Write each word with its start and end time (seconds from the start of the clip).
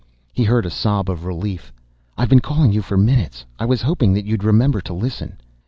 He 0.33 0.45
heard 0.45 0.65
a 0.65 0.71
sob 0.71 1.11
of 1.11 1.25
relief. 1.25 1.71
"I've 2.17 2.27
been 2.29 2.39
calling 2.39 2.71
you 2.71 2.81
for 2.81 2.97
minutes! 2.97 3.45
I 3.59 3.65
was 3.65 3.83
hoping 3.83 4.13
that 4.15 4.25
you'd 4.25 4.43
remember 4.43 4.81
to 4.81 4.93
listen! 4.93 5.39